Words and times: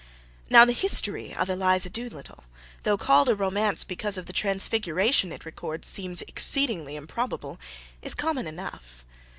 Now, 0.49 0.65
the 0.65 0.73
history 0.73 1.31
of 1.31 1.47
Eliza 1.47 1.87
Doolittle, 1.87 2.45
though 2.81 2.97
called 2.97 3.29
a 3.29 3.35
romance 3.35 3.83
because 3.83 4.17
of 4.17 4.25
the 4.25 4.33
transfiguration 4.33 5.31
it 5.31 5.45
records 5.45 5.87
seems 5.87 6.23
exceedingly 6.23 6.95
improbable, 6.95 7.59
is 8.01 8.15
common 8.15 8.47
enough. 8.47 9.05